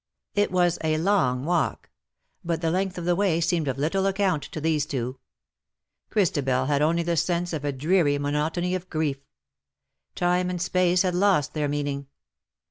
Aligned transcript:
It 0.33 0.51
was 0.51 0.79
a 0.83 0.97
long 0.97 1.45
walk; 1.45 1.91
but 2.43 2.61
the 2.61 2.71
length 2.71 2.97
of 2.97 3.05
the 3.05 3.15
way 3.15 3.39
seemed 3.39 3.67
of 3.67 3.77
little 3.77 4.07
account 4.07 4.41
to 4.45 4.59
these 4.59 4.87
two. 4.87 5.19
Christabel 6.09 6.65
had 6.65 6.81
only 6.81 7.03
the 7.03 7.15
sense 7.15 7.53
of 7.53 7.63
a 7.63 7.71
dreary 7.71 8.17
monotony 8.17 8.73
of 8.73 8.89
grief 8.89 9.19
Time 10.15 10.49
and 10.49 10.59
space 10.59 11.03
had 11.03 11.13
lost 11.13 11.53
their 11.53 11.67
meaning. 11.67 12.07